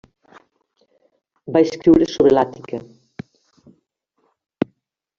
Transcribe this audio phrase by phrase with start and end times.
[1.57, 2.83] Va escriure sobre l'Àtica.